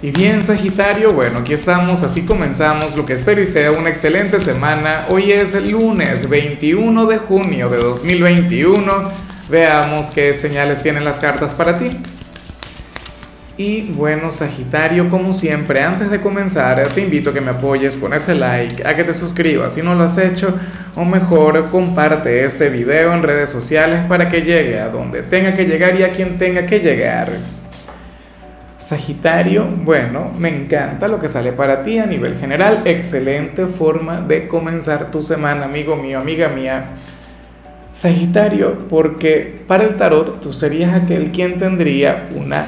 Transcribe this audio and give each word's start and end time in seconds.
Y 0.00 0.12
bien, 0.12 0.44
Sagitario, 0.44 1.12
bueno, 1.12 1.40
aquí 1.40 1.52
estamos, 1.52 2.04
así 2.04 2.24
comenzamos 2.24 2.96
lo 2.96 3.04
que 3.04 3.14
espero 3.14 3.40
y 3.40 3.44
sea 3.44 3.72
una 3.72 3.88
excelente 3.88 4.38
semana. 4.38 5.06
Hoy 5.08 5.32
es 5.32 5.54
el 5.54 5.70
lunes 5.70 6.28
21 6.28 7.06
de 7.06 7.18
junio 7.18 7.68
de 7.68 7.78
2021. 7.78 9.10
Veamos 9.48 10.12
qué 10.12 10.32
señales 10.34 10.84
tienen 10.84 11.04
las 11.04 11.18
cartas 11.18 11.52
para 11.52 11.76
ti. 11.76 11.98
Y 13.56 13.90
bueno, 13.90 14.30
Sagitario, 14.30 15.10
como 15.10 15.32
siempre, 15.32 15.82
antes 15.82 16.12
de 16.12 16.20
comenzar, 16.20 16.80
te 16.94 17.00
invito 17.00 17.30
a 17.30 17.34
que 17.34 17.40
me 17.40 17.50
apoyes 17.50 17.96
con 17.96 18.14
ese 18.14 18.36
like, 18.36 18.86
a 18.86 18.94
que 18.94 19.02
te 19.02 19.12
suscribas 19.12 19.74
si 19.74 19.82
no 19.82 19.96
lo 19.96 20.04
has 20.04 20.16
hecho, 20.16 20.56
o 20.94 21.04
mejor, 21.04 21.70
comparte 21.70 22.44
este 22.44 22.68
video 22.68 23.12
en 23.14 23.24
redes 23.24 23.50
sociales 23.50 24.02
para 24.08 24.28
que 24.28 24.42
llegue 24.42 24.78
a 24.78 24.90
donde 24.90 25.22
tenga 25.22 25.54
que 25.54 25.64
llegar 25.64 25.98
y 25.98 26.04
a 26.04 26.12
quien 26.12 26.38
tenga 26.38 26.66
que 26.66 26.78
llegar. 26.78 27.57
Sagitario, 28.78 29.66
bueno, 29.66 30.30
me 30.38 30.50
encanta 30.50 31.08
lo 31.08 31.18
que 31.18 31.28
sale 31.28 31.50
para 31.50 31.82
ti 31.82 31.98
a 31.98 32.06
nivel 32.06 32.36
general. 32.38 32.82
Excelente 32.84 33.66
forma 33.66 34.20
de 34.20 34.46
comenzar 34.46 35.10
tu 35.10 35.20
semana, 35.20 35.64
amigo 35.64 35.96
mío, 35.96 36.20
amiga 36.20 36.48
mía. 36.48 36.90
Sagitario, 37.90 38.86
porque 38.88 39.64
para 39.66 39.82
el 39.82 39.96
tarot 39.96 40.40
tú 40.40 40.52
serías 40.52 40.94
aquel 40.94 41.32
quien 41.32 41.58
tendría 41.58 42.28
una 42.36 42.66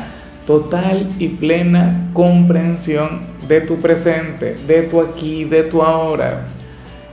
total 0.48 1.08
y 1.20 1.28
plena 1.28 2.08
comprensión 2.12 3.20
de 3.46 3.60
tu 3.60 3.76
presente, 3.76 4.56
de 4.66 4.82
tu 4.82 5.00
aquí, 5.00 5.44
de 5.44 5.62
tu 5.62 5.80
ahora. 5.80 6.46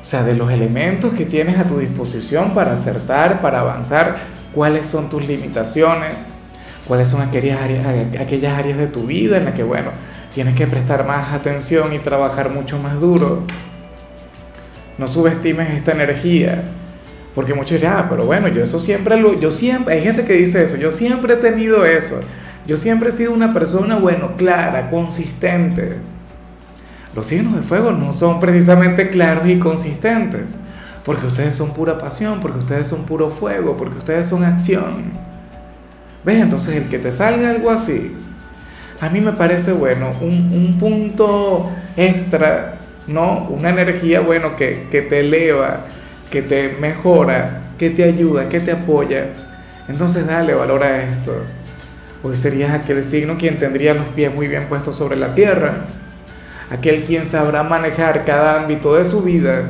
O 0.02 0.05
sea, 0.05 0.23
de 0.23 0.33
los 0.33 0.52
elementos 0.52 1.13
que 1.13 1.25
tienes 1.25 1.59
a 1.59 1.67
tu 1.67 1.77
disposición 1.77 2.55
para 2.55 2.73
acertar, 2.73 3.41
para 3.41 3.59
avanzar, 3.59 4.17
cuáles 4.55 4.88
son 4.88 5.07
tus 5.07 5.27
limitaciones 5.27 6.25
cuáles 6.87 7.09
son 7.09 7.21
aquellas 7.21 7.61
áreas, 7.61 7.85
aquellas 8.19 8.57
áreas 8.57 8.77
de 8.77 8.87
tu 8.87 9.05
vida 9.05 9.37
en 9.37 9.45
las 9.45 9.53
que, 9.53 9.63
bueno, 9.63 9.89
tienes 10.33 10.55
que 10.55 10.67
prestar 10.67 11.05
más 11.05 11.33
atención 11.33 11.93
y 11.93 11.99
trabajar 11.99 12.49
mucho 12.49 12.79
más 12.79 12.99
duro. 12.99 13.43
No 14.97 15.07
subestimes 15.07 15.69
esta 15.71 15.91
energía, 15.91 16.63
porque 17.35 17.53
muchos 17.53 17.79
dirán, 17.79 17.97
ah, 17.97 18.07
pero 18.09 18.25
bueno, 18.25 18.47
yo 18.47 18.63
eso 18.63 18.79
siempre 18.79 19.17
lo, 19.17 19.39
yo 19.39 19.52
siempre, 19.52 19.95
hay 19.95 20.02
gente 20.02 20.25
que 20.25 20.33
dice 20.33 20.63
eso, 20.63 20.77
yo 20.77 20.89
siempre 20.89 21.35
he 21.35 21.38
tenido 21.38 21.85
eso, 21.85 22.19
yo 22.66 22.77
siempre 22.77 23.09
he 23.09 23.11
sido 23.11 23.31
una 23.31 23.53
persona, 23.53 23.97
bueno, 23.97 24.35
clara, 24.38 24.89
consistente. 24.89 25.97
Los 27.16 27.27
signos 27.27 27.55
de 27.55 27.61
fuego 27.61 27.91
no 27.91 28.13
son 28.13 28.39
precisamente 28.39 29.09
claros 29.09 29.47
y 29.47 29.59
consistentes, 29.59 30.57
porque 31.03 31.27
ustedes 31.27 31.55
son 31.55 31.73
pura 31.73 31.97
pasión, 31.97 32.39
porque 32.39 32.59
ustedes 32.59 32.88
son 32.88 33.05
puro 33.05 33.29
fuego, 33.29 33.77
porque 33.77 33.97
ustedes 33.97 34.27
son 34.27 34.44
acción. 34.44 35.27
¿Ves? 36.23 36.41
Entonces 36.41 36.75
el 36.75 36.89
que 36.89 36.99
te 36.99 37.11
salga 37.11 37.49
algo 37.49 37.69
así, 37.69 38.15
a 38.99 39.09
mí 39.09 39.21
me 39.21 39.33
parece 39.33 39.71
bueno, 39.73 40.11
un, 40.21 40.77
punto 40.79 41.69
extra, 41.95 42.79
¿no? 43.07 43.47
Una 43.49 43.69
energía, 43.69 44.21
bueno, 44.21 44.55
que, 44.55 44.88
que 44.91 45.01
te 45.01 45.19
eleva, 45.19 45.81
que 46.31 46.41
te 46.41 46.75
mejora, 46.79 47.61
que 47.77 47.91
te 47.91 48.03
ayuda, 48.03 48.49
que 48.49 48.59
te 48.59 48.71
apoya. 48.71 49.27
Entonces 49.88 50.25
dale 50.27 50.53
valor 50.53 50.83
a 50.83 51.03
esto. 51.03 51.43
Hoy 52.23 52.35
serías 52.35 52.71
aquel 52.71 53.03
signo 53.03 53.38
quien 53.38 53.59
tendría 53.59 53.93
los 53.93 54.07
pies 54.07 54.33
muy 54.33 54.47
bien 54.47 54.67
puestos 54.67 54.95
sobre 54.95 55.15
la 55.15 55.35
tierra, 55.35 55.85
aquel 56.71 57.03
quien 57.03 57.25
sabrá 57.25 57.61
manejar 57.61 58.25
cada 58.25 58.61
ámbito 58.61 58.95
de 58.95 59.05
su 59.05 59.21
vida. 59.21 59.65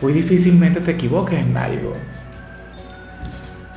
Hoy 0.00 0.14
difícilmente 0.14 0.80
te 0.80 0.92
equivoques 0.92 1.38
en 1.38 1.56
algo. 1.56 1.92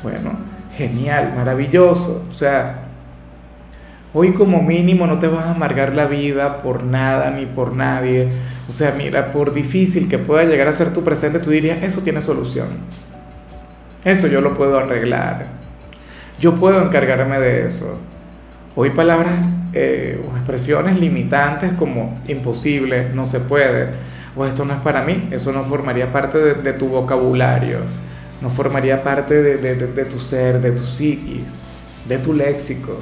Bueno, 0.01 0.50
genial, 0.77 1.33
maravilloso. 1.35 2.25
O 2.29 2.33
sea, 2.33 2.79
hoy 4.13 4.33
como 4.33 4.61
mínimo 4.61 5.07
no 5.07 5.19
te 5.19 5.27
vas 5.27 5.45
a 5.45 5.51
amargar 5.51 5.93
la 5.93 6.05
vida 6.05 6.61
por 6.61 6.83
nada 6.83 7.31
ni 7.31 7.45
por 7.45 7.75
nadie. 7.75 8.29
O 8.69 8.71
sea, 8.71 8.93
mira, 8.97 9.31
por 9.31 9.53
difícil 9.53 10.07
que 10.09 10.17
pueda 10.17 10.43
llegar 10.45 10.67
a 10.67 10.71
ser 10.71 10.93
tu 10.93 11.03
presente, 11.03 11.39
tú 11.39 11.49
dirías, 11.49 11.83
eso 11.83 12.01
tiene 12.01 12.21
solución. 12.21 12.69
Eso 14.03 14.27
yo 14.27 14.41
lo 14.41 14.55
puedo 14.55 14.77
arreglar. 14.77 15.45
Yo 16.39 16.55
puedo 16.55 16.81
encargarme 16.81 17.39
de 17.39 17.67
eso. 17.67 17.99
Hoy 18.75 18.91
palabras 18.91 19.33
eh, 19.73 20.23
o 20.25 20.35
expresiones 20.37 20.99
limitantes 20.99 21.73
como 21.73 22.19
imposible, 22.27 23.09
no 23.13 23.25
se 23.25 23.41
puede, 23.41 23.89
o 24.35 24.45
esto 24.45 24.63
no 24.63 24.73
es 24.73 24.79
para 24.79 25.03
mí, 25.03 25.27
eso 25.31 25.51
no 25.51 25.65
formaría 25.65 26.11
parte 26.13 26.37
de 26.37 26.73
tu 26.73 26.87
vocabulario 26.87 27.79
no 28.41 28.49
formaría 28.49 29.03
parte 29.03 29.41
de, 29.41 30.05
tu 30.05 30.19
ser, 30.19 30.59
de 30.61 30.71
tu 30.71 30.83
psiquis, 30.83 31.63
de 32.07 32.17
tu 32.17 32.33
léxico. 32.33 32.97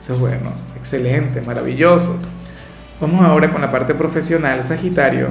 Eso 0.00 0.14
es 0.14 0.20
bueno, 0.20 0.52
excelente, 0.76 1.40
maravilloso. 1.40 2.18
Vamos 3.00 3.24
ahora 3.24 3.52
con 3.52 3.60
la 3.60 3.70
parte 3.70 3.94
profesional, 3.94 4.62
Sagitario. 4.62 5.28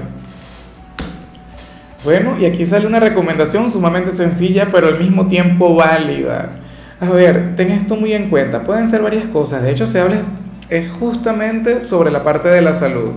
Bueno, 2.04 2.38
y 2.40 2.46
aquí 2.46 2.66
sale 2.66 2.88
una 2.88 3.00
recomendación 3.00 3.70
sumamente 3.70 4.12
sencilla, 4.12 4.70
pero 4.72 4.88
al 4.88 4.98
mismo 4.98 5.28
tiempo 5.28 5.76
válida. 5.76 6.58
A 7.00 7.10
ver, 7.10 7.56
ten 7.56 7.70
esto 7.72 7.96
muy 7.96 8.14
en 8.14 8.30
cuenta. 8.30 8.64
Pueden 8.64 8.88
ser 8.88 9.02
varias 9.02 9.26
cosas. 9.26 9.62
De 9.62 9.72
hecho, 9.72 9.86
se 9.86 10.00
habla 10.00 10.24
es 10.72 10.90
justamente 10.90 11.82
sobre 11.82 12.12
la 12.12 12.24
parte 12.24 12.48
de 12.48 12.62
la 12.62 12.72
salud 12.72 13.12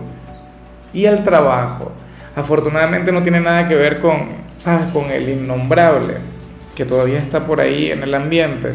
y 0.93 1.05
el 1.05 1.23
trabajo. 1.23 1.93
Afortunadamente 2.35 3.13
no 3.13 3.23
tiene 3.23 3.41
nada 3.41 3.69
que 3.69 3.77
ver 3.77 4.01
con 4.01 4.44
¿sabes? 4.59 4.89
Con 4.93 5.11
el 5.11 5.29
innombrable 5.29 6.35
que 6.75 6.85
todavía 6.85 7.19
está 7.19 7.47
por 7.47 7.61
ahí 7.61 7.91
en 7.91 8.03
el 8.03 8.15
ambiente. 8.15 8.73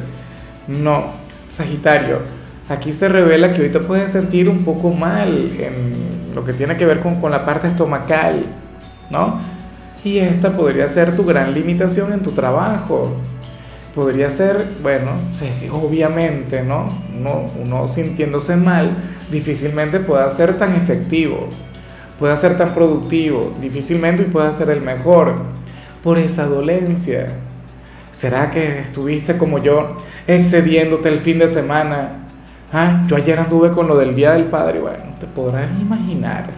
No, 0.68 1.12
Sagitario, 1.48 2.20
aquí 2.68 2.94
se 2.94 3.10
revela 3.10 3.54
que 3.54 3.70
te 3.70 3.80
puedes 3.80 4.12
sentir 4.12 4.50
un 4.50 4.64
poco 4.64 4.92
mal 4.92 5.52
en 5.60 6.34
lo 6.34 6.46
que 6.46 6.54
tiene 6.54 6.78
que 6.78 6.86
ver 6.86 7.00
con, 7.00 7.20
con 7.20 7.32
la 7.32 7.46
parte 7.46 7.68
estomacal, 7.68 8.46
¿no? 9.10 9.40
Y 10.04 10.20
esta 10.20 10.52
podría 10.56 10.88
ser 10.88 11.16
tu 11.16 11.26
gran 11.26 11.54
limitación 11.54 12.14
en 12.14 12.22
tu 12.22 12.32
trabajo. 12.32 13.16
Podría 13.94 14.30
ser, 14.30 14.66
bueno, 14.82 15.12
obviamente, 15.72 16.64
¿no? 16.64 16.88
Uno, 17.18 17.48
uno 17.62 17.88
sintiéndose 17.88 18.56
mal, 18.56 18.96
difícilmente 19.30 20.00
pueda 20.00 20.30
ser 20.30 20.58
tan 20.58 20.76
efectivo, 20.76 21.50
pueda 22.18 22.38
ser 22.38 22.58
tan 22.58 22.74
productivo, 22.74 23.54
difícilmente 23.60 24.24
pueda 24.24 24.52
ser 24.52 24.70
el 24.70 24.82
mejor 24.82 25.59
por 26.04 26.18
esa 26.18 26.46
dolencia? 26.46 27.34
¿Será 28.12 28.50
que 28.50 28.80
estuviste 28.80 29.38
como 29.38 29.60
yo 29.60 29.98
excediéndote 30.28 31.10
el 31.10 31.20
fin 31.20 31.40
de 31.40 31.48
semana? 31.48 32.20
Ah, 32.72 33.06
yo 33.08 33.16
ayer 33.16 33.40
anduve 33.40 33.72
con 33.72 33.88
lo 33.88 33.98
del 33.98 34.16
Día 34.16 34.34
del 34.34 34.46
Padre, 34.46 34.80
bueno, 34.80 35.04
te 35.20 35.28
podrás 35.28 35.70
imaginar. 35.80 36.50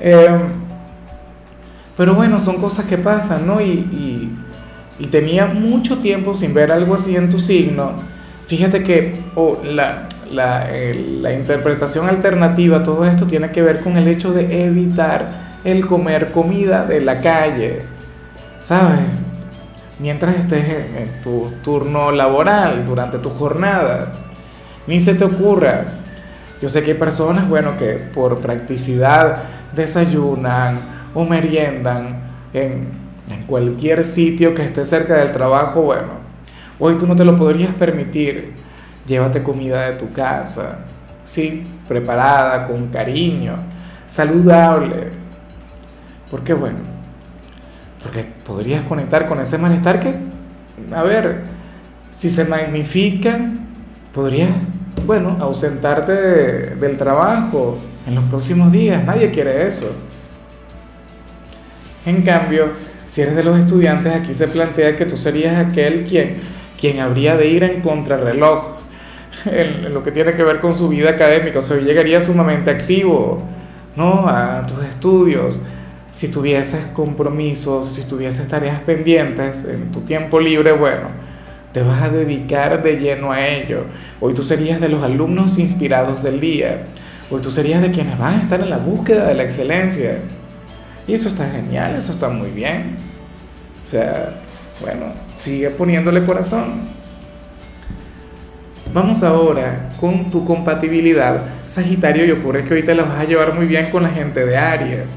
Em, 0.00 0.42
pero 1.96 2.14
bueno, 2.14 2.40
son 2.40 2.56
cosas 2.60 2.86
que 2.86 2.98
pasan, 2.98 3.46
¿no? 3.46 3.60
Y, 3.60 4.30
tenía 5.10 5.46
mucho 5.46 5.98
tiempo 5.98 6.34
sin 6.34 6.54
ver 6.54 6.72
algo 6.72 6.94
así 6.94 7.16
en 7.16 7.28
tu 7.30 7.38
signo. 7.38 7.92
Fíjate 8.46 8.82
que 8.82 9.14
la, 9.64 10.08
la 10.32 11.32
interpretación 11.32 12.08
alternativa 12.08 12.82
todo 12.82 13.04
esto 13.04 13.26
tiene 13.26 13.50
que 13.50 13.62
ver 13.62 13.80
con 13.80 13.96
el 13.96 14.08
hecho 14.08 14.32
de 14.32 14.66
evitar 14.66 15.58
el 15.64 15.86
comer 15.86 16.30
comida 16.30 16.84
de 16.86 17.00
la 17.00 17.20
calle 17.20 17.93
¿sabes? 18.64 19.00
Mientras 19.98 20.36
estés 20.36 20.64
en, 20.66 21.22
tu 21.22 21.52
turno 21.62 22.10
laboral, 22.10 22.86
durante 22.86 23.18
tu 23.18 23.28
jornada, 23.28 24.12
ni 24.86 24.98
se 24.98 25.14
te 25.14 25.24
ocurra. 25.24 25.84
Yo 26.62 26.70
sé 26.70 26.82
que 26.82 26.92
hay 26.92 26.96
personas, 26.96 27.46
bueno, 27.46 27.76
que 27.76 27.92
por 28.14 28.38
practicidad 28.38 29.42
desayunan 29.76 30.80
o 31.14 31.26
meriendan 31.26 32.22
en, 32.54 33.04
cualquier 33.46 34.04
sitio 34.04 34.54
que 34.54 34.64
esté 34.64 34.84
cerca 34.84 35.16
del 35.16 35.32
trabajo, 35.32 35.82
bueno, 35.82 36.12
hoy 36.78 36.94
tú 36.94 37.06
no 37.06 37.14
te 37.16 37.24
lo 37.24 37.36
podrías 37.36 37.74
permitir. 37.74 38.54
Llévate 39.06 39.42
comida 39.42 39.90
de 39.90 39.98
tu 39.98 40.10
casa, 40.14 40.78
sí, 41.22 41.66
preparada, 41.86 42.66
con 42.66 42.88
cariño, 42.88 43.56
saludable. 44.06 45.10
Porque 46.30 46.54
bueno, 46.54 46.93
porque 48.04 48.26
podrías 48.44 48.82
conectar 48.82 49.26
con 49.26 49.40
ese 49.40 49.56
malestar 49.56 49.98
que, 49.98 50.14
a 50.94 51.02
ver, 51.02 51.40
si 52.10 52.28
se 52.28 52.44
magnifica, 52.44 53.40
podrías, 54.12 54.50
bueno, 55.06 55.38
ausentarte 55.40 56.12
del 56.76 56.98
trabajo 56.98 57.78
en 58.06 58.14
los 58.14 58.24
próximos 58.24 58.70
días. 58.70 59.02
Nadie 59.04 59.30
quiere 59.30 59.66
eso. 59.66 59.90
En 62.04 62.20
cambio, 62.22 62.72
si 63.06 63.22
eres 63.22 63.36
de 63.36 63.42
los 63.42 63.58
estudiantes, 63.58 64.12
aquí 64.12 64.34
se 64.34 64.48
plantea 64.48 64.96
que 64.96 65.06
tú 65.06 65.16
serías 65.16 65.66
aquel 65.66 66.04
quien, 66.04 66.36
quien 66.78 67.00
habría 67.00 67.38
de 67.38 67.48
ir 67.48 67.64
en 67.64 67.80
contrarreloj 67.80 68.76
en 69.46 69.94
lo 69.94 70.02
que 70.02 70.12
tiene 70.12 70.34
que 70.34 70.44
ver 70.44 70.60
con 70.60 70.76
su 70.76 70.90
vida 70.90 71.10
académica. 71.10 71.60
O 71.60 71.62
sea, 71.62 71.78
llegaría 71.78 72.20
sumamente 72.20 72.70
activo, 72.70 73.42
¿no? 73.96 74.28
A 74.28 74.66
tus 74.66 74.84
estudios 74.84 75.62
si 76.14 76.28
tuvieses 76.28 76.86
compromisos, 76.92 77.92
si 77.92 78.04
tuvieses 78.04 78.46
tareas 78.46 78.80
pendientes 78.82 79.64
en 79.64 79.90
tu 79.90 80.02
tiempo 80.02 80.38
libre, 80.38 80.70
bueno, 80.70 81.08
te 81.72 81.82
vas 81.82 82.00
a 82.04 82.08
dedicar 82.08 82.84
de 82.84 82.96
lleno 83.00 83.32
a 83.32 83.44
ello. 83.44 83.86
Hoy 84.20 84.32
tú 84.32 84.44
serías 84.44 84.80
de 84.80 84.88
los 84.88 85.02
alumnos 85.02 85.58
inspirados 85.58 86.22
del 86.22 86.38
día. 86.38 86.84
Hoy 87.32 87.42
tú 87.42 87.50
serías 87.50 87.82
de 87.82 87.90
quienes 87.90 88.16
van 88.16 88.38
a 88.38 88.42
estar 88.42 88.60
en 88.60 88.70
la 88.70 88.78
búsqueda 88.78 89.26
de 89.26 89.34
la 89.34 89.42
excelencia. 89.42 90.18
Y 91.08 91.14
eso 91.14 91.28
está 91.28 91.50
genial, 91.50 91.96
eso 91.96 92.12
está 92.12 92.28
muy 92.28 92.50
bien. 92.50 92.96
O 93.84 93.86
sea, 93.88 94.34
bueno, 94.80 95.06
sigue 95.32 95.70
poniéndole 95.70 96.22
corazón. 96.22 96.94
Vamos 98.92 99.24
ahora 99.24 99.90
con 99.98 100.30
tu 100.30 100.44
compatibilidad, 100.44 101.42
Sagitario, 101.66 102.24
y 102.24 102.30
ocurre 102.30 102.64
que 102.64 102.74
hoy 102.74 102.84
te 102.84 102.94
la 102.94 103.02
vas 103.02 103.18
a 103.18 103.24
llevar 103.24 103.52
muy 103.52 103.66
bien 103.66 103.90
con 103.90 104.04
la 104.04 104.10
gente 104.10 104.46
de 104.46 104.56
Aries. 104.56 105.16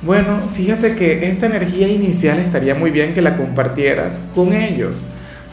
Bueno, 0.00 0.48
fíjate 0.48 0.94
que 0.94 1.28
esta 1.28 1.46
energía 1.46 1.88
inicial 1.88 2.38
estaría 2.38 2.76
muy 2.76 2.92
bien 2.92 3.14
que 3.14 3.22
la 3.22 3.36
compartieras 3.36 4.24
con 4.32 4.52
ellos. 4.52 5.04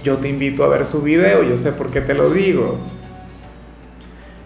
Yo 0.04 0.18
te 0.18 0.30
invito 0.30 0.64
a 0.64 0.68
ver 0.68 0.86
su 0.86 1.02
video, 1.02 1.42
yo 1.42 1.58
sé 1.58 1.72
por 1.72 1.90
qué 1.90 2.00
te 2.00 2.14
lo 2.14 2.30
digo. 2.30 2.80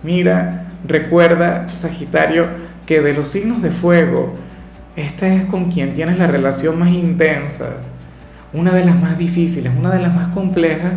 Mira, 0.01 0.71
recuerda, 0.87 1.67
Sagitario, 1.67 2.47
que 2.85 3.01
de 3.01 3.13
los 3.13 3.27
signos 3.27 3.61
de 3.61 3.71
fuego, 3.71 4.35
esta 4.95 5.27
es 5.27 5.43
con 5.45 5.69
quien 5.69 5.93
tienes 5.93 6.17
la 6.17 6.27
relación 6.27 6.79
más 6.79 6.91
intensa, 6.91 7.81
una 8.53 8.71
de 8.71 8.85
las 8.85 8.97
más 9.01 9.17
difíciles, 9.17 9.73
una 9.77 9.91
de 9.91 9.99
las 9.99 10.15
más 10.15 10.29
complejas, 10.29 10.93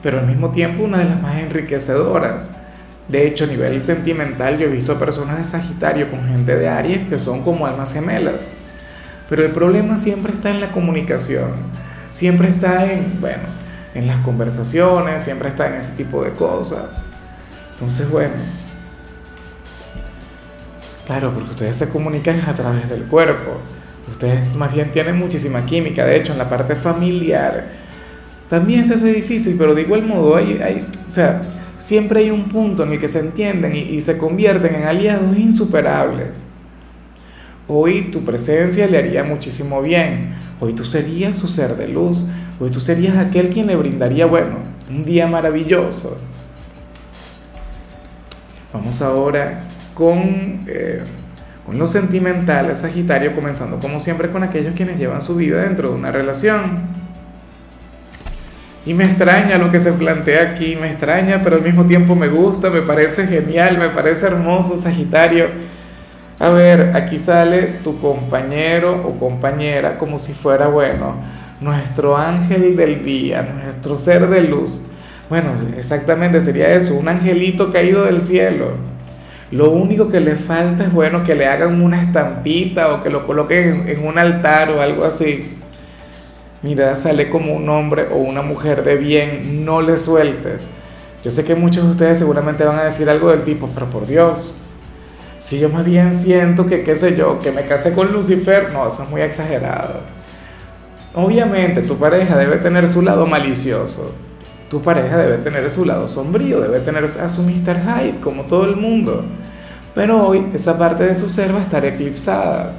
pero 0.00 0.20
al 0.20 0.28
mismo 0.28 0.52
tiempo 0.52 0.84
una 0.84 0.98
de 0.98 1.06
las 1.06 1.20
más 1.20 1.40
enriquecedoras. 1.40 2.56
De 3.08 3.26
hecho, 3.26 3.44
a 3.44 3.46
nivel 3.46 3.82
sentimental, 3.82 4.58
yo 4.58 4.66
he 4.66 4.70
visto 4.70 4.92
a 4.92 4.98
personas 4.98 5.38
de 5.38 5.44
Sagitario 5.44 6.10
con 6.10 6.26
gente 6.26 6.56
de 6.56 6.68
Aries 6.68 7.06
que 7.08 7.18
son 7.18 7.42
como 7.42 7.66
almas 7.66 7.92
gemelas. 7.92 8.50
Pero 9.28 9.44
el 9.44 9.52
problema 9.52 9.96
siempre 9.96 10.32
está 10.32 10.50
en 10.50 10.60
la 10.60 10.72
comunicación, 10.72 11.52
siempre 12.10 12.48
está 12.48 12.90
en, 12.90 13.20
bueno, 13.20 13.42
en 13.94 14.06
las 14.06 14.18
conversaciones, 14.18 15.22
siempre 15.22 15.48
está 15.48 15.68
en 15.68 15.74
ese 15.74 15.92
tipo 15.92 16.24
de 16.24 16.32
cosas. 16.32 17.04
Entonces, 17.72 18.10
bueno, 18.10 18.34
claro, 21.06 21.32
porque 21.34 21.50
ustedes 21.50 21.76
se 21.76 21.88
comunican 21.88 22.40
a 22.46 22.54
través 22.54 22.88
del 22.88 23.04
cuerpo. 23.04 23.60
Ustedes 24.10 24.54
más 24.54 24.72
bien 24.72 24.92
tienen 24.92 25.16
muchísima 25.16 25.64
química. 25.64 26.04
De 26.04 26.16
hecho, 26.16 26.32
en 26.32 26.38
la 26.38 26.48
parte 26.48 26.74
familiar 26.74 27.64
también 28.48 28.84
se 28.84 28.94
hace 28.94 29.12
difícil, 29.12 29.56
pero 29.58 29.74
de 29.74 29.82
igual 29.82 30.04
modo 30.04 30.36
hay, 30.36 30.60
hay 30.62 30.86
o 31.08 31.10
sea, 31.10 31.40
siempre 31.84 32.20
hay 32.20 32.30
un 32.30 32.48
punto 32.48 32.82
en 32.82 32.92
el 32.92 32.98
que 32.98 33.08
se 33.08 33.18
entienden 33.18 33.76
y, 33.76 34.00
se 34.00 34.16
convierten 34.16 34.74
en 34.74 34.84
aliados 34.84 35.36
insuperables. 35.36 36.48
Hoy 37.68 38.04
tu 38.04 38.24
presencia 38.24 38.86
le 38.86 38.96
haría 38.96 39.22
muchísimo 39.22 39.82
bien. 39.82 40.30
Hoy 40.60 40.72
tú 40.72 40.82
serías 40.82 41.36
su 41.36 41.46
ser 41.46 41.76
de 41.76 41.88
luz. 41.88 42.26
Hoy 42.58 42.70
tú 42.70 42.80
serías 42.80 43.18
aquel 43.18 43.50
quien 43.50 43.66
le 43.66 43.76
brindaría, 43.76 44.24
bueno, 44.24 44.60
un 44.88 45.04
día 45.04 45.26
maravilloso. 45.26 46.18
Vamos 48.72 49.02
ahora 49.02 49.64
con, 49.92 50.64
eh, 50.66 51.02
con 51.66 51.78
lo 51.78 51.86
sentimental, 51.86 52.74
Sagitario, 52.74 53.34
comenzando 53.34 53.78
como 53.78 54.00
siempre 54.00 54.30
con 54.30 54.42
aquellos 54.42 54.74
quienes 54.74 54.98
llevan 54.98 55.20
su 55.20 55.36
vida 55.36 55.60
dentro 55.62 55.90
de 55.90 55.96
una 55.96 56.10
relación. 56.10 57.03
Y 58.86 58.92
me 58.92 59.04
extraña 59.04 59.56
lo 59.56 59.70
que 59.70 59.80
se 59.80 59.92
plantea 59.92 60.42
aquí, 60.42 60.76
me 60.76 60.90
extraña, 60.90 61.40
pero 61.42 61.56
al 61.56 61.62
mismo 61.62 61.86
tiempo 61.86 62.14
me 62.14 62.28
gusta, 62.28 62.68
me 62.68 62.82
parece 62.82 63.26
genial, 63.26 63.78
me 63.78 63.88
parece 63.88 64.26
hermoso, 64.26 64.76
Sagitario. 64.76 65.46
A 66.38 66.50
ver, 66.50 66.90
aquí 66.94 67.16
sale 67.16 67.62
tu 67.82 67.98
compañero 67.98 69.02
o 69.06 69.18
compañera 69.18 69.96
como 69.96 70.18
si 70.18 70.34
fuera, 70.34 70.66
bueno, 70.66 71.14
nuestro 71.60 72.16
ángel 72.16 72.76
del 72.76 73.02
día, 73.02 73.42
nuestro 73.64 73.96
ser 73.96 74.28
de 74.28 74.42
luz. 74.42 74.82
Bueno, 75.30 75.52
exactamente 75.78 76.38
sería 76.40 76.68
eso, 76.74 76.94
un 76.96 77.08
angelito 77.08 77.72
caído 77.72 78.04
del 78.04 78.20
cielo. 78.20 78.72
Lo 79.50 79.70
único 79.70 80.08
que 80.08 80.20
le 80.20 80.36
falta 80.36 80.84
es, 80.84 80.92
bueno, 80.92 81.24
que 81.24 81.34
le 81.34 81.46
hagan 81.46 81.80
una 81.80 82.02
estampita 82.02 82.92
o 82.92 83.02
que 83.02 83.08
lo 83.08 83.26
coloquen 83.26 83.88
en 83.88 84.06
un 84.06 84.18
altar 84.18 84.70
o 84.70 84.82
algo 84.82 85.04
así 85.04 85.56
mira, 86.64 86.94
sale 86.94 87.28
como 87.28 87.54
un 87.54 87.68
hombre 87.68 88.06
o 88.10 88.16
una 88.16 88.40
mujer 88.40 88.82
de 88.84 88.96
bien, 88.96 89.66
no 89.66 89.82
le 89.82 89.98
sueltes. 89.98 90.66
Yo 91.22 91.30
sé 91.30 91.44
que 91.44 91.54
muchos 91.54 91.84
de 91.84 91.90
ustedes 91.90 92.18
seguramente 92.18 92.64
van 92.64 92.78
a 92.78 92.84
decir 92.84 93.08
algo 93.10 93.30
del 93.30 93.44
tipo, 93.44 93.68
pero 93.74 93.90
por 93.90 94.06
Dios, 94.06 94.56
si 95.38 95.60
yo 95.60 95.68
más 95.68 95.84
bien 95.84 96.14
siento 96.14 96.66
que, 96.66 96.82
qué 96.82 96.94
sé 96.94 97.16
yo, 97.16 97.38
que 97.40 97.52
me 97.52 97.66
casé 97.66 97.92
con 97.92 98.10
Lucifer, 98.12 98.72
no, 98.72 98.86
eso 98.86 99.02
es 99.02 99.10
muy 99.10 99.20
exagerado. 99.20 100.00
Obviamente 101.14 101.82
tu 101.82 101.98
pareja 101.98 102.36
debe 102.38 102.56
tener 102.56 102.88
su 102.88 103.02
lado 103.02 103.26
malicioso, 103.26 104.14
tu 104.70 104.80
pareja 104.80 105.18
debe 105.18 105.36
tener 105.38 105.68
su 105.68 105.84
lado 105.84 106.08
sombrío, 106.08 106.62
debe 106.62 106.80
tener 106.80 107.04
a 107.04 107.28
su 107.28 107.42
Mr. 107.42 107.82
Hyde, 107.82 108.20
como 108.22 108.44
todo 108.44 108.64
el 108.64 108.76
mundo. 108.76 109.22
Pero 109.94 110.26
hoy 110.26 110.46
esa 110.54 110.78
parte 110.78 111.04
de 111.04 111.14
su 111.14 111.28
ser 111.28 111.54
va 111.54 111.58
a 111.58 111.62
estar 111.62 111.84
eclipsada, 111.84 112.72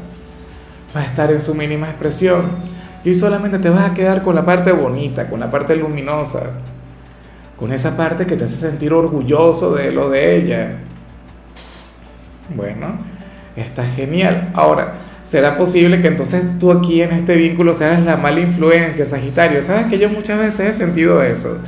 va 0.96 1.02
a 1.02 1.06
estar 1.06 1.32
en 1.32 1.40
su 1.40 1.54
mínima 1.54 1.88
expresión 1.88 2.75
y 3.06 3.14
solamente 3.14 3.60
te 3.60 3.70
vas 3.70 3.92
a 3.92 3.94
quedar 3.94 4.24
con 4.24 4.34
la 4.34 4.44
parte 4.44 4.72
bonita, 4.72 5.30
con 5.30 5.40
la 5.40 5.52
parte 5.52 5.76
luminosa, 5.76 6.50
con 7.56 7.72
esa 7.72 7.96
parte 7.96 8.26
que 8.26 8.36
te 8.36 8.46
hace 8.46 8.56
sentir 8.56 8.92
orgulloso 8.94 9.76
de 9.76 9.92
lo 9.92 10.10
de 10.10 10.36
ella. 10.36 10.72
Bueno, 12.54 12.98
está 13.56 13.86
genial. 13.86 14.50
Ahora, 14.56 14.96
¿será 15.22 15.56
posible 15.56 16.02
que 16.02 16.08
entonces 16.08 16.44
tú 16.60 16.72
aquí 16.72 17.04
en 17.04 17.12
este 17.12 17.36
vínculo 17.36 17.74
seas 17.74 18.04
la 18.04 18.18
mala 18.18 18.40
influencia, 18.40 19.06
Sagitario? 19.06 19.62
Sabes 19.62 19.86
que 19.86 20.00
yo 20.00 20.10
muchas 20.10 20.40
veces 20.40 20.70
he 20.72 20.74
sentido 20.74 21.22
eso. 21.22 21.60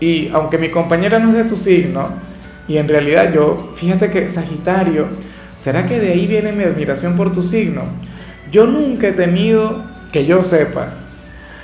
Y 0.00 0.28
aunque 0.34 0.58
mi 0.58 0.70
compañera 0.70 1.18
no 1.18 1.30
es 1.30 1.36
de 1.36 1.44
tu 1.44 1.56
signo, 1.56 2.10
y 2.68 2.76
en 2.76 2.88
realidad 2.88 3.32
yo, 3.32 3.72
fíjate 3.74 4.10
que 4.10 4.28
Sagitario, 4.28 5.06
¿será 5.54 5.86
que 5.86 5.98
de 5.98 6.12
ahí 6.12 6.26
viene 6.26 6.52
mi 6.52 6.64
admiración 6.64 7.16
por 7.16 7.32
tu 7.32 7.42
signo? 7.42 7.84
Yo 8.52 8.66
nunca 8.66 9.08
he 9.08 9.12
tenido 9.12 9.95
que 10.12 10.26
yo 10.26 10.42
sepa, 10.42 10.88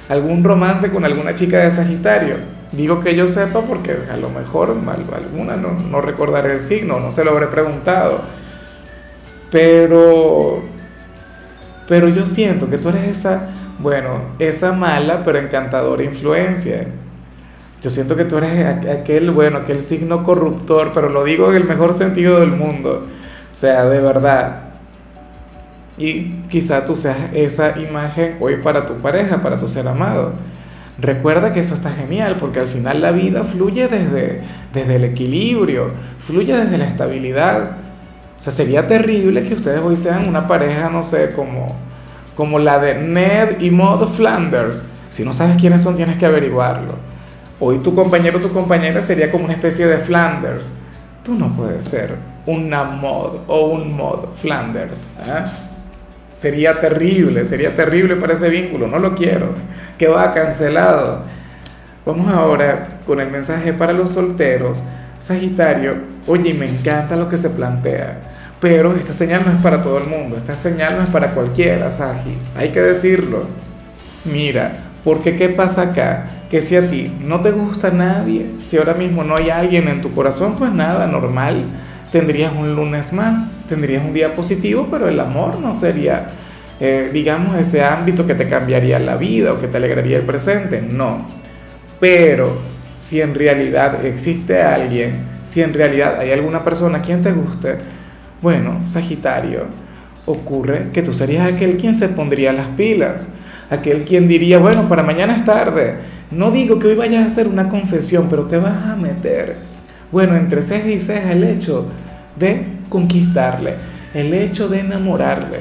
algún 0.09 0.45
romance 0.45 0.91
con 0.91 1.05
alguna 1.05 1.35
chica 1.35 1.61
de 1.61 1.71
Sagitario. 1.71 2.37
Digo 2.73 3.01
que 3.01 3.15
yo 3.15 3.29
sepa 3.29 3.61
porque 3.61 3.97
a 4.11 4.17
lo 4.17 4.31
mejor 4.31 4.75
alguna 5.15 5.57
no, 5.57 5.73
no 5.73 6.01
recordaré 6.01 6.55
el 6.55 6.61
signo, 6.61 7.01
no 7.01 7.11
se 7.11 7.25
lo 7.25 7.33
habré 7.33 7.49
preguntado. 7.49 8.21
Pero, 9.51 10.63
pero 11.87 12.09
yo 12.09 12.27
siento 12.27 12.71
que 12.71 12.79
tú 12.79 12.89
eres 12.89 13.05
esa, 13.05 13.49
bueno, 13.79 14.23
esa 14.39 14.73
mala 14.73 15.23
pero 15.23 15.39
encantadora 15.39 16.03
influencia. 16.03 16.87
Yo 17.83 17.91
siento 17.91 18.17
que 18.17 18.25
tú 18.25 18.39
eres 18.39 18.87
aquel, 18.89 19.31
bueno, 19.33 19.59
aquel 19.59 19.81
signo 19.81 20.23
corruptor, 20.23 20.93
pero 20.95 21.09
lo 21.09 21.25
digo 21.25 21.51
en 21.51 21.57
el 21.57 21.65
mejor 21.65 21.93
sentido 21.93 22.41
del 22.41 22.53
mundo. 22.53 23.07
O 23.51 23.55
sea, 23.55 23.85
de 23.85 24.01
verdad, 24.01 24.72
y 25.99 26.43
quizá 26.49 26.85
tú 26.85 26.97
seas 26.97 27.17
esa 27.35 27.79
imagen 27.79 28.37
hoy 28.41 28.57
para 28.57 28.87
tu 28.87 28.95
pareja, 28.95 29.43
para 29.43 29.59
tu 29.59 29.69
ser 29.69 29.87
amado. 29.87 30.33
Recuerda 30.99 31.53
que 31.53 31.61
eso 31.61 31.75
está 31.75 31.91
genial 31.91 32.37
porque 32.39 32.61
al 32.61 32.69
final 32.69 33.01
la 33.01 33.13
vida 33.13 33.45
fluye 33.45 33.89
desde, 33.89 34.43
desde 34.73 34.97
el 34.97 35.05
equilibrio, 35.05 35.91
fluye 36.19 36.57
desde 36.57 36.79
la 36.79 36.87
estabilidad. 36.87 37.73
O 38.37 38.41
sea, 38.41 38.53
sería 38.53 38.87
terrible 38.87 39.43
que 39.43 39.55
ustedes 39.55 39.81
hoy 39.81 39.97
sean 39.97 40.29
una 40.29 40.47
pareja, 40.47 40.91
no 40.91 41.03
sé, 41.03 41.33
como, 41.33 41.77
como 42.35 42.59
la 42.59 42.79
de 42.79 42.95
Ned 42.97 43.61
y 43.61 43.71
Maud 43.71 44.07
Flanders. 44.09 44.85
Si 45.11 45.25
no 45.25 45.33
sabes 45.33 45.57
quiénes 45.57 45.83
son, 45.83 45.97
tienes 45.97 46.17
que 46.17 46.27
averiguarlo. 46.27 46.95
Hoy 47.61 47.79
tu 47.79 47.95
compañero 47.95 48.39
o 48.39 48.43
tu 48.43 48.51
compañera 48.53 49.01
sería 49.03 49.31
como 49.31 49.45
una 49.45 49.55
especie 49.55 49.87
de 49.87 49.99
Flanders. 49.99 50.73
Tú 51.23 51.35
no 51.35 51.55
puedes 51.57 51.85
ser 51.85 52.17
una 52.47 52.83
Maud 52.83 53.41
o 53.47 53.67
un 53.67 53.97
Maud 53.97 54.31
Flanders. 54.41 55.05
¿eh? 55.21 55.45
Sería 56.43 56.81
terrible, 56.81 57.45
sería 57.45 57.77
terrible 57.77 58.17
para 58.17 58.33
ese 58.33 58.49
vínculo, 58.51 58.89
no 58.89 58.99
lo 58.99 59.15
quiero, 59.15 59.55
que 59.97 60.09
va 60.09 60.35
cancelado. 60.35 61.23
Vamos 62.05 62.35
ahora 62.35 62.99
con 63.07 63.21
el 63.21 63.31
mensaje 63.31 63.73
para 63.73 63.93
los 63.93 64.11
solteros. 64.11 64.83
Sagitario, 65.21 65.95
oye, 66.27 66.53
me 66.53 66.69
encanta 66.69 67.15
lo 67.15 67.29
que 67.29 67.37
se 67.37 67.51
plantea, 67.51 68.19
pero 68.61 68.97
esta 68.97 69.13
señal 69.13 69.43
no 69.47 69.53
es 69.53 69.63
para 69.63 69.85
todo 69.85 69.99
el 69.99 70.09
mundo, 70.09 70.37
esta 70.37 70.57
señal 70.57 70.97
no 70.97 71.05
es 71.05 71.11
para 71.11 71.31
cualquiera, 71.31 71.93
Sagi, 71.93 72.37
hay 72.57 72.71
que 72.71 72.81
decirlo. 72.81 73.47
Mira, 74.25 74.79
porque 75.05 75.37
¿qué 75.37 75.49
pasa 75.49 75.83
acá? 75.83 76.27
Que 76.51 76.61
si 76.61 76.75
a 76.75 76.91
ti 76.91 77.17
no 77.21 77.41
te 77.41 77.53
gusta 77.53 77.93
nadie, 77.93 78.51
si 78.63 78.79
ahora 78.79 78.95
mismo 78.95 79.23
no 79.23 79.37
hay 79.37 79.51
alguien 79.51 79.87
en 79.87 80.01
tu 80.01 80.13
corazón, 80.13 80.57
pues 80.59 80.73
nada, 80.73 81.07
normal 81.07 81.67
tendrías 82.13 82.53
un 82.53 82.77
lunes 82.77 83.13
más, 83.13 83.47
tendrías 83.73 84.05
un 84.05 84.13
día 84.13 84.35
positivo, 84.35 84.89
pero 84.91 85.09
el 85.09 85.19
amor 85.19 85.59
no 85.59 85.73
sería, 85.73 86.27
eh, 86.79 87.09
digamos, 87.11 87.59
ese 87.59 87.83
ámbito 87.83 88.27
que 88.27 88.35
te 88.35 88.47
cambiaría 88.47 88.99
la 88.99 89.17
vida 89.17 89.55
o 89.55 89.59
que 89.59 89.67
te 89.67 89.79
alegraría 89.79 90.19
el 90.19 90.25
presente, 90.25 90.83
no. 90.83 91.27
Pero 91.99 92.53
si 92.99 93.23
en 93.23 93.35
realidad 93.35 94.05
existe 94.05 94.61
alguien, 94.61 95.25
si 95.43 95.63
en 95.63 95.73
realidad 95.73 96.21
hay 96.21 96.33
alguna 96.33 96.63
persona 96.63 97.01
quien 97.01 97.23
te 97.23 97.33
guste, 97.33 97.77
bueno, 98.43 98.87
Sagitario, 98.87 99.65
ocurre 100.27 100.91
que 100.93 101.01
tú 101.01 101.15
serías 101.15 101.51
aquel 101.51 101.79
quien 101.79 101.95
se 101.95 102.11
pondría 102.11 102.53
las 102.53 102.67
pilas, 102.77 103.33
aquel 103.71 104.05
quien 104.05 104.29
diría, 104.29 104.59
bueno, 104.59 104.87
para 104.87 105.03
mañana 105.03 105.35
es 105.35 105.47
tarde, 105.47 105.95
No 106.31 106.51
digo 106.51 106.79
que 106.79 106.89
hoy 106.89 106.95
vayas 106.95 107.23
a 107.23 107.27
hacer 107.27 107.47
una 107.47 107.71
confesión, 107.71 108.27
pero 108.29 108.45
te 108.47 108.59
vas 108.59 108.85
a 108.87 108.97
meter, 108.97 109.57
bueno, 110.11 110.37
entre 110.37 110.61
ceja 110.61 110.89
y 110.89 111.01
ceja 111.01 111.33
el 111.33 111.45
hecho 111.45 111.91
de 112.37 112.72
conquistarle, 112.93 113.77
el 114.13 114.35
hecho 114.35 114.69
de 114.69 114.81
enamorarle, 114.81 115.61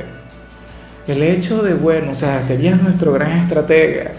el 1.08 1.24
hecho 1.24 1.64
de, 1.64 1.74
bueno, 1.74 2.12
o 2.12 2.16
sea, 2.16 2.42
serías 2.42 2.82
nuestro 2.82 3.14
gran 3.14 3.32
estratega. 3.32 4.12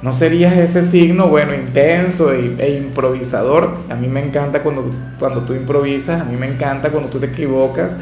No 0.00 0.14
serías 0.14 0.54
ese 0.54 0.82
signo, 0.82 1.28
bueno, 1.28 1.54
intenso 1.54 2.32
e, 2.32 2.76
improvisador. 2.76 3.76
A 3.88 3.94
mí 3.94 4.08
me 4.08 4.24
encanta 4.24 4.62
cuando, 4.62 4.90
cuando 5.18 5.42
tú 5.42 5.52
improvisas, 5.52 6.22
a 6.22 6.24
mí 6.24 6.36
me 6.36 6.48
encanta 6.48 6.90
cuando 6.90 7.08
tú 7.10 7.20
te 7.20 7.26
equivocas, 7.26 7.98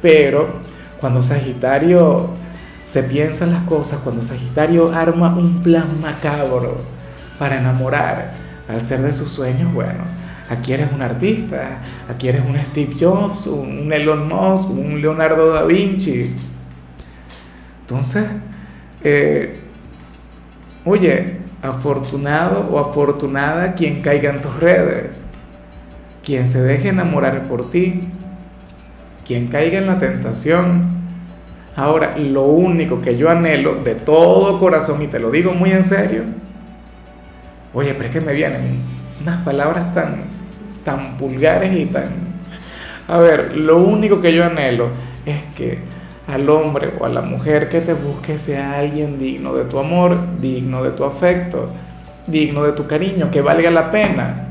pero 0.00 0.60
cuando 1.00 1.22
Sagitario 1.22 2.28
se 2.84 3.02
piensa 3.02 3.46
las 3.46 3.62
cosas, 3.62 4.00
cuando 4.00 4.22
Sagitario 4.22 4.92
arma 4.92 5.34
un 5.34 5.62
plan 5.62 6.00
macabro 6.00 6.76
para 7.38 7.58
enamorar 7.58 8.32
al 8.68 8.84
ser 8.84 9.00
de 9.00 9.12
sus 9.12 9.30
sueños, 9.30 9.72
bueno, 9.72 10.19
aquí 10.50 10.74
eres 10.74 10.92
un 10.92 11.00
artista, 11.00 11.80
aquí 12.08 12.28
eres 12.28 12.42
un 12.44 12.56
Steve 12.58 12.94
Jobs, 12.98 13.46
un 13.46 13.90
Elon 13.90 14.28
Musk, 14.28 14.70
un 14.70 15.00
Leonardo 15.00 15.54
da 15.54 15.64
Vinci. 15.64 16.36
Entonces, 17.80 18.26
eh, 19.02 19.60
oye, 20.84 21.38
afortunado 21.62 22.68
o 22.70 22.78
afortunada 22.78 23.74
quien 23.74 24.02
caiga 24.02 24.28
en 24.28 24.42
tus 24.42 24.54
redes, 24.60 25.24
quien 26.22 26.46
se 26.46 26.62
deje 26.62 26.88
enamorar 26.90 27.48
por 27.48 27.70
ti, 27.70 28.08
quien 29.24 29.46
caiga 29.46 29.78
en 29.78 29.86
la 29.86 29.98
tentación 29.98 31.00
Ahora, 31.76 32.16
lo 32.18 32.44
único 32.44 33.00
que 33.00 33.16
yo 33.16 33.30
anhelo 33.30 33.76
de 33.76 33.94
todo 33.94 34.58
corazón, 34.58 35.02
y 35.02 35.06
te 35.06 35.18
lo 35.18 35.30
digo 35.30 35.54
muy 35.54 35.70
en 35.70 35.84
serio, 35.84 36.24
oye, 37.72 37.94
pero 37.94 38.04
es 38.04 38.10
que 38.10 38.20
me 38.20 38.32
vienen 38.32 38.80
unas 39.20 39.42
palabras 39.44 39.92
tan, 39.92 40.24
tan 40.84 41.16
vulgares 41.18 41.72
y 41.72 41.86
tan... 41.86 42.30
A 43.08 43.18
ver, 43.18 43.56
lo 43.56 43.78
único 43.78 44.20
que 44.20 44.32
yo 44.32 44.44
anhelo 44.44 44.88
es 45.26 45.42
que 45.56 45.78
al 46.26 46.48
hombre 46.48 46.92
o 46.98 47.06
a 47.06 47.08
la 47.08 47.22
mujer 47.22 47.68
que 47.68 47.80
te 47.80 47.92
busque 47.92 48.38
sea 48.38 48.78
alguien 48.78 49.18
digno 49.18 49.54
de 49.54 49.64
tu 49.64 49.78
amor, 49.78 50.16
digno 50.40 50.82
de 50.82 50.90
tu 50.90 51.04
afecto, 51.04 51.70
digno 52.26 52.64
de 52.64 52.72
tu 52.72 52.86
cariño, 52.86 53.30
que 53.30 53.40
valga 53.40 53.70
la 53.70 53.90
pena. 53.90 54.48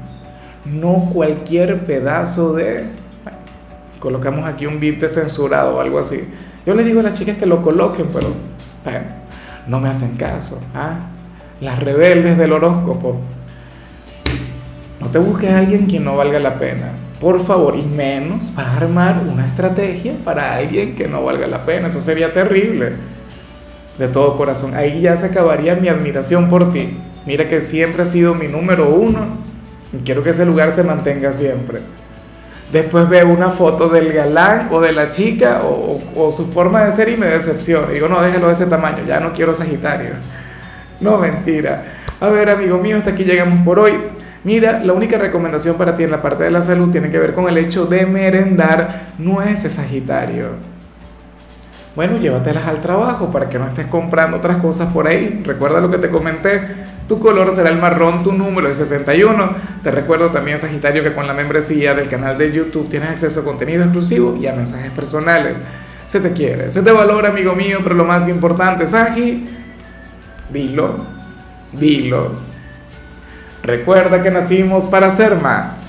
No 0.65 1.09
cualquier 1.13 1.85
pedazo 1.85 2.53
de... 2.53 2.85
Colocamos 3.99 4.45
aquí 4.45 4.65
un 4.65 4.79
beat 4.79 5.05
censurado 5.07 5.77
o 5.77 5.79
algo 5.79 5.99
así 5.99 6.27
yo 6.69 6.75
les 6.75 6.85
digo 6.85 6.99
a 6.99 7.03
las 7.03 7.17
chicas 7.17 7.37
que 7.37 7.45
lo 7.45 7.61
coloquen, 7.61 8.09
pero 8.13 8.27
bueno, 8.83 9.05
no 9.67 9.79
me 9.79 9.89
hacen 9.89 10.15
caso. 10.17 10.61
¿ah? 10.75 10.99
Las 11.61 11.79
rebeldes 11.79 12.37
del 12.37 12.51
horóscopo. 12.51 13.19
No 14.99 15.09
te 15.09 15.17
busques 15.17 15.49
a 15.49 15.59
alguien 15.59 15.87
que 15.87 15.99
no 15.99 16.15
valga 16.15 16.39
la 16.39 16.59
pena. 16.59 16.91
Por 17.19 17.43
favor, 17.43 17.75
y 17.75 17.83
menos 17.83 18.53
vas 18.55 18.67
a 18.67 18.77
armar 18.77 19.21
una 19.25 19.45
estrategia 19.45 20.13
para 20.23 20.55
alguien 20.55 20.95
que 20.95 21.07
no 21.07 21.23
valga 21.23 21.47
la 21.47 21.65
pena. 21.65 21.87
Eso 21.87 21.99
sería 21.99 22.33
terrible. 22.33 22.93
De 23.97 24.07
todo 24.07 24.35
corazón. 24.37 24.73
Ahí 24.73 25.01
ya 25.01 25.15
se 25.15 25.27
acabaría 25.27 25.75
mi 25.75 25.89
admiración 25.89 26.49
por 26.49 26.71
ti. 26.71 26.97
Mira 27.25 27.47
que 27.47 27.61
siempre 27.61 28.03
has 28.03 28.11
sido 28.11 28.33
mi 28.33 28.47
número 28.47 28.89
uno. 28.89 29.37
Y 29.93 30.03
quiero 30.03 30.23
que 30.23 30.29
ese 30.29 30.45
lugar 30.45 30.71
se 30.71 30.83
mantenga 30.83 31.31
siempre. 31.31 31.79
Después 32.71 33.09
veo 33.09 33.27
una 33.29 33.49
foto 33.49 33.89
del 33.89 34.13
galán 34.13 34.69
o 34.71 34.79
de 34.79 34.91
la 34.91 35.09
chica 35.09 35.61
o, 35.63 36.31
su 36.31 36.51
forma 36.51 36.85
de 36.85 36.91
ser 36.91 37.09
y 37.09 37.17
me 37.17 37.25
decepciona. 37.25 37.87
Digo, 37.87 38.07
no, 38.07 38.21
déjalo 38.21 38.47
de 38.47 38.53
ese 38.53 38.67
tamaño, 38.67 39.03
ya 39.05 39.19
no 39.19 39.33
quiero 39.33 39.53
Sagitario. 39.53 40.11
No, 40.99 41.17
mentira. 41.17 41.83
A 42.19 42.27
ver, 42.27 42.49
amigo 42.49 42.77
mío, 42.77 42.97
hasta 42.97 43.11
aquí 43.11 43.23
llegamos 43.23 43.61
por 43.65 43.79
hoy. 43.79 43.93
Mira, 44.43 44.83
la 44.83 44.93
única 44.93 45.17
recomendación 45.17 45.77
para 45.77 45.95
ti 45.95 46.03
en 46.03 46.11
la 46.11 46.21
parte 46.21 46.43
de 46.43 46.51
la 46.51 46.61
salud 46.61 46.89
tiene 46.91 47.09
que 47.09 47.19
ver 47.19 47.33
con 47.33 47.49
el 47.49 47.57
hecho 47.57 47.85
de 47.85 48.05
merendar 48.05 49.07
nueces 49.17 49.73
Sagitario. 49.73 50.51
Bueno, 51.95 52.17
llévatelas 52.17 52.65
al 52.67 52.81
trabajo 52.81 53.29
para 53.31 53.49
que 53.49 53.59
no 53.59 53.67
estés 53.67 53.87
comprando 53.87 54.37
otras 54.37 54.57
cosas 54.57 54.93
por 54.93 55.07
ahí. 55.07 55.41
Recuerda 55.45 55.81
lo 55.81 55.89
que 55.89 55.97
te 55.97 56.09
comenté 56.09 56.61
tu 57.09 57.19
color 57.19 57.51
será 57.51 57.69
el 57.69 57.79
marrón, 57.79 58.21
tu 58.21 58.31
número 58.31 58.69
es 58.69 58.77
61. 58.77 59.55
Te 59.81 59.89
recuerdo 59.89 60.27
también, 60.27 60.59
Sagitario, 60.59 61.01
que 61.01 61.11
con 61.11 61.25
la 61.25 61.33
membresía 61.33 61.95
del 61.95 62.07
canal 62.07 62.37
de 62.37 62.51
YouTube 62.51 62.87
tienes 62.87 63.09
acceso 63.09 63.39
a 63.39 63.43
contenido 63.43 63.81
exclusivo 63.81 64.37
y 64.39 64.45
a 64.45 64.53
mensajes 64.53 64.91
personales. 64.91 65.63
Se 66.05 66.19
te 66.19 66.31
quiere, 66.33 66.69
se 66.69 66.83
te 66.83 66.91
valora, 66.91 67.29
amigo 67.29 67.55
mío, 67.55 67.79
pero 67.81 67.95
lo 67.95 68.05
más 68.05 68.27
importante, 68.27 68.85
Sagi, 68.85 69.43
dilo, 70.53 70.97
dilo. 71.73 72.48
Recuerda 73.63 74.21
que 74.21 74.31
nacimos 74.31 74.85
para 74.87 75.09
ser 75.09 75.35
más. 75.35 75.88